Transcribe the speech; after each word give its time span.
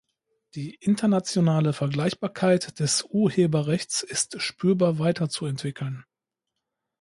Die 0.55 0.73
internationale 0.73 1.73
Vergleichbarkeit 1.73 2.79
des 2.79 3.03
Urheberrechts 3.03 4.01
ist 4.01 4.41
spürbar 4.41 4.97
weiterzuentwickeln. 4.97 6.05